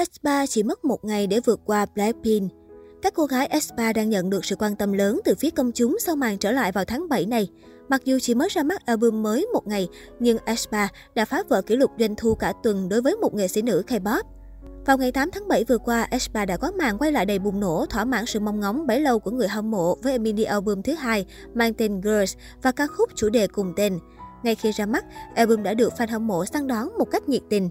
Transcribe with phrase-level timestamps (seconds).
[0.00, 2.52] S3 chỉ mất một ngày để vượt qua Blackpink.
[3.02, 5.96] Các cô gái S3 đang nhận được sự quan tâm lớn từ phía công chúng
[6.00, 7.48] sau màn trở lại vào tháng 7 này.
[7.88, 9.88] Mặc dù chỉ mới ra mắt album mới một ngày,
[10.20, 13.48] nhưng S3 đã phá vỡ kỷ lục doanh thu cả tuần đối với một nghệ
[13.48, 14.22] sĩ nữ K-pop.
[14.86, 17.60] Vào ngày 8 tháng 7 vừa qua, aespa đã có màn quay lại đầy bùng
[17.60, 20.82] nổ, thỏa mãn sự mong ngóng bấy lâu của người hâm mộ với mini album
[20.82, 23.98] thứ hai mang tên Girls và ca khúc chủ đề cùng tên.
[24.42, 25.04] Ngay khi ra mắt,
[25.34, 27.70] album đã được fan hâm mộ săn đón một cách nhiệt tình.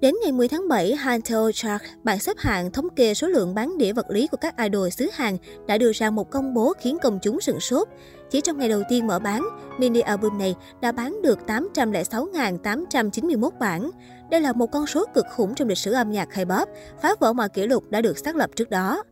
[0.00, 3.78] Đến ngày 10 tháng 7, Hantel Chart, bảng xếp hạng thống kê số lượng bán
[3.78, 5.36] đĩa vật lý của các idol xứ Hàn,
[5.66, 7.88] đã đưa ra một công bố khiến công chúng sửng sốt.
[8.30, 9.48] Chỉ trong ngày đầu tiên mở bán,
[9.78, 13.90] mini album này đã bán được 806.891 bản.
[14.30, 16.66] Đây là một con số cực khủng trong lịch sử âm nhạc K-pop,
[17.02, 19.02] phá vỡ mọi kỷ lục đã được xác lập trước đó.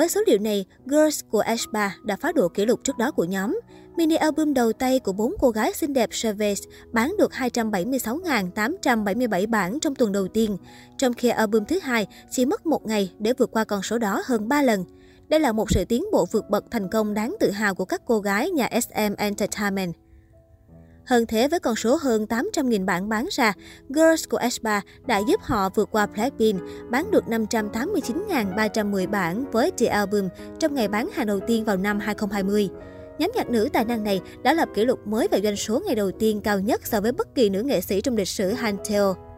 [0.00, 3.24] Với số liệu này, Girls của aespa đã phá đổ kỷ lục trước đó của
[3.24, 3.60] nhóm.
[3.96, 6.54] Mini album đầu tay của bốn cô gái xinh đẹp Chavez
[6.92, 10.56] bán được 276.877 bản trong tuần đầu tiên,
[10.98, 14.22] trong khi album thứ hai chỉ mất một ngày để vượt qua con số đó
[14.24, 14.84] hơn 3 lần.
[15.28, 18.02] Đây là một sự tiến bộ vượt bậc thành công đáng tự hào của các
[18.06, 19.94] cô gái nhà SM Entertainment.
[21.10, 23.52] Hơn thế với con số hơn 800.000 bản bán ra,
[23.88, 29.86] Girls của S3 đã giúp họ vượt qua Blackpink, bán được 589.310 bản với The
[29.86, 32.68] Album trong ngày bán hàng đầu tiên vào năm 2020.
[33.18, 35.94] Nhóm nhạc nữ tài năng này đã lập kỷ lục mới về doanh số ngày
[35.94, 39.29] đầu tiên cao nhất so với bất kỳ nữ nghệ sĩ trong lịch sử Hanteo.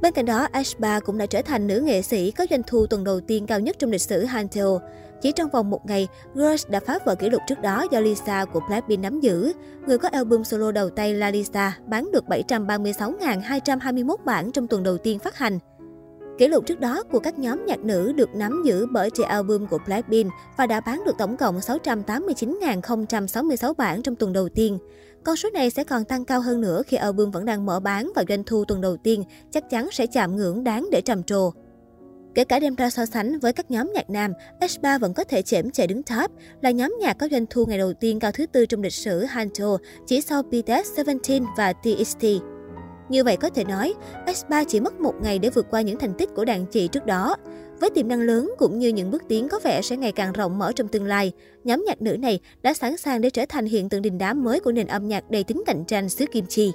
[0.00, 3.04] Bên cạnh đó, aespa cũng đã trở thành nữ nghệ sĩ có doanh thu tuần
[3.04, 4.66] đầu tiên cao nhất trong lịch sử Hantel.
[5.22, 8.44] Chỉ trong vòng một ngày, Girls đã phá vỡ kỷ lục trước đó do Lisa
[8.44, 9.52] của Blackpink nắm giữ.
[9.86, 14.98] Người có album solo đầu tay La Lisa bán được 736.221 bản trong tuần đầu
[14.98, 15.58] tiên phát hành.
[16.38, 19.66] Kỷ lục trước đó của các nhóm nhạc nữ được nắm giữ bởi The Album
[19.66, 24.78] của Blackpink và đã bán được tổng cộng 689.066 bản trong tuần đầu tiên.
[25.24, 28.12] Con số này sẽ còn tăng cao hơn nữa khi album vẫn đang mở bán
[28.16, 31.50] và doanh thu tuần đầu tiên chắc chắn sẽ chạm ngưỡng đáng để trầm trồ.
[32.34, 35.42] Kể cả đem ra so sánh với các nhóm nhạc nam, S3 vẫn có thể
[35.42, 38.46] chễm chạy đứng top, là nhóm nhạc có doanh thu ngày đầu tiên cao thứ
[38.46, 39.76] tư trong lịch sử Hanto,
[40.06, 42.24] chỉ sau BTS, Seventeen và TXT.
[43.08, 43.94] Như vậy có thể nói,
[44.26, 47.06] S3 chỉ mất một ngày để vượt qua những thành tích của đàn chị trước
[47.06, 47.36] đó.
[47.80, 50.58] Với tiềm năng lớn cũng như những bước tiến có vẻ sẽ ngày càng rộng
[50.58, 51.32] mở trong tương lai,
[51.64, 54.60] nhóm nhạc nữ này đã sẵn sàng để trở thành hiện tượng đình đám mới
[54.60, 56.72] của nền âm nhạc đầy tính cạnh tranh xứ Kim Chi.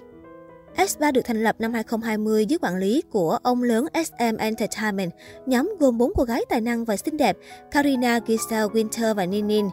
[0.75, 5.11] S3 được thành lập năm 2020 dưới quản lý của ông lớn SM Entertainment.
[5.45, 7.37] Nhóm gồm bốn cô gái tài năng và xinh đẹp
[7.71, 9.65] Karina, Giselle, Winter và Ninin.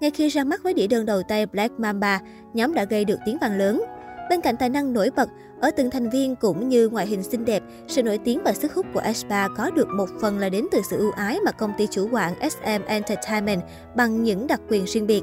[0.00, 2.20] Ngay khi ra mắt với đĩa đơn đầu tay Black Mamba,
[2.54, 3.82] nhóm đã gây được tiếng vang lớn.
[4.30, 5.28] Bên cạnh tài năng nổi bật,
[5.60, 8.74] ở từng thành viên cũng như ngoại hình xinh đẹp, sự nổi tiếng và sức
[8.74, 11.72] hút của Aespa có được một phần là đến từ sự ưu ái mà công
[11.78, 13.62] ty chủ quản SM Entertainment
[13.96, 15.22] bằng những đặc quyền riêng biệt.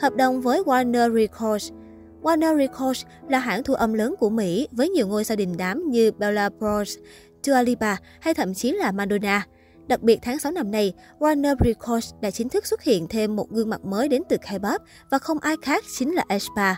[0.00, 1.72] Hợp đồng với Warner Records
[2.22, 5.90] Warner Records là hãng thu âm lớn của Mỹ với nhiều ngôi sao đình đám
[5.90, 6.96] như Bella Bros,
[7.42, 9.46] Dua Lipa hay thậm chí là Madonna.
[9.88, 13.50] Đặc biệt tháng 6 năm nay, Warner Records đã chính thức xuất hiện thêm một
[13.50, 14.78] gương mặt mới đến từ K-pop
[15.10, 16.74] và không ai khác chính là aespa.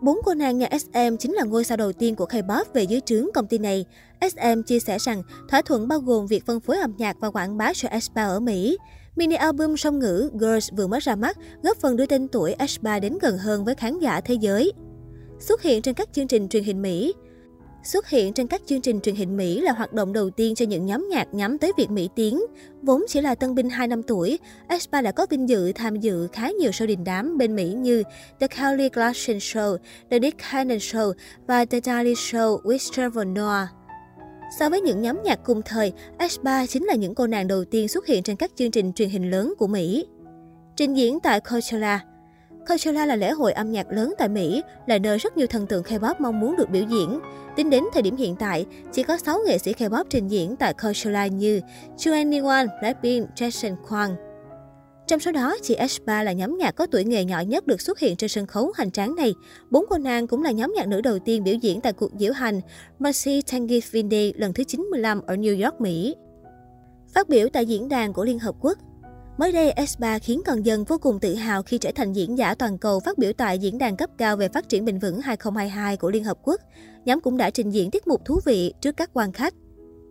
[0.00, 3.00] Bốn cô nàng nhà SM chính là ngôi sao đầu tiên của K-pop về dưới
[3.00, 3.84] trướng công ty này.
[4.20, 7.56] SM chia sẻ rằng thỏa thuận bao gồm việc phân phối âm nhạc và quảng
[7.58, 8.78] bá cho aespa ở Mỹ.
[9.16, 12.98] Mini album song ngữ Girls vừa mới ra mắt, góp phần đưa tên tuổi aespa
[12.98, 14.72] đến gần hơn với khán giả thế giới.
[15.40, 17.14] Xuất hiện trên các chương trình truyền hình Mỹ,
[17.82, 20.66] Xuất hiện trên các chương trình truyền hình Mỹ là hoạt động đầu tiên cho
[20.66, 22.40] những nhóm nhạc nhắm tới việc Mỹ tiến.
[22.82, 26.28] Vốn chỉ là tân binh 2 năm tuổi, aespa đã có vinh dự tham dự
[26.32, 28.02] khá nhiều show đình đám bên Mỹ như
[28.40, 29.76] The Kelly Clarkson Show,
[30.10, 31.12] The Nick Cannon Show
[31.46, 33.68] và The Daily Show with Trevor Noah.
[34.58, 37.88] So với những nhóm nhạc cùng thời, aespa chính là những cô nàng đầu tiên
[37.88, 40.06] xuất hiện trên các chương trình truyền hình lớn của Mỹ.
[40.76, 42.04] Trình diễn tại Coachella
[42.68, 45.82] Coachella là lễ hội âm nhạc lớn tại Mỹ, là nơi rất nhiều thần tượng
[45.82, 47.20] K-pop mong muốn được biểu diễn.
[47.56, 50.74] Tính đến thời điểm hiện tại, chỉ có 6 nghệ sĩ K-pop trình diễn tại
[50.74, 51.60] Coachella như
[51.96, 54.14] 2NE1, Blackpink, Jackson Kwang.
[55.06, 57.98] Trong số đó, chị Aespa là nhóm nhạc có tuổi nghề nhỏ nhất được xuất
[57.98, 59.34] hiện trên sân khấu hành tráng này.
[59.70, 62.32] Bốn cô nàng cũng là nhóm nhạc nữ đầu tiên biểu diễn tại cuộc diễu
[62.32, 62.60] hành
[62.98, 66.14] Mercy Thanksgiving Day lần thứ 95 ở New York, Mỹ.
[67.14, 68.78] Phát biểu tại diễn đàn của Liên Hợp Quốc,
[69.40, 72.54] Mới đây, S3 khiến con dân vô cùng tự hào khi trở thành diễn giả
[72.54, 75.96] toàn cầu phát biểu tại diễn đàn cấp cao về phát triển bền vững 2022
[75.96, 76.60] của Liên Hợp Quốc.
[77.04, 79.54] Nhóm cũng đã trình diễn tiết mục thú vị trước các quan khách.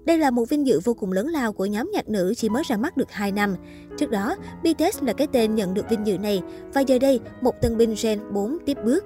[0.05, 2.63] Đây là một vinh dự vô cùng lớn lao của nhóm nhạc nữ chỉ mới
[2.65, 3.55] ra mắt được 2 năm.
[3.97, 6.41] Trước đó, BTS là cái tên nhận được vinh dự này
[6.73, 9.05] và giờ đây, một tân binh Gen 4 tiếp bước.